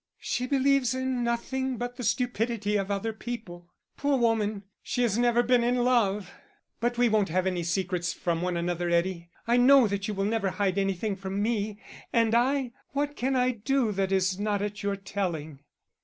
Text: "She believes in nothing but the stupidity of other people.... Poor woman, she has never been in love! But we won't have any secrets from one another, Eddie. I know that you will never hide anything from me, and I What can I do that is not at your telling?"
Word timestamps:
"She 0.17 0.47
believes 0.47 0.95
in 0.95 1.23
nothing 1.23 1.77
but 1.77 1.95
the 1.95 2.03
stupidity 2.03 2.75
of 2.75 2.89
other 2.89 3.13
people.... 3.13 3.69
Poor 3.97 4.17
woman, 4.17 4.63
she 4.81 5.03
has 5.03 5.15
never 5.15 5.43
been 5.43 5.63
in 5.63 5.83
love! 5.83 6.33
But 6.79 6.97
we 6.97 7.07
won't 7.07 7.29
have 7.29 7.45
any 7.45 7.61
secrets 7.61 8.11
from 8.11 8.41
one 8.41 8.57
another, 8.57 8.89
Eddie. 8.89 9.29
I 9.45 9.57
know 9.57 9.85
that 9.87 10.07
you 10.07 10.15
will 10.15 10.25
never 10.25 10.49
hide 10.49 10.79
anything 10.79 11.15
from 11.15 11.39
me, 11.39 11.79
and 12.11 12.33
I 12.33 12.71
What 12.93 13.15
can 13.15 13.35
I 13.35 13.51
do 13.51 13.91
that 13.91 14.11
is 14.11 14.39
not 14.39 14.63
at 14.63 14.81
your 14.81 14.95
telling?" 14.95 15.59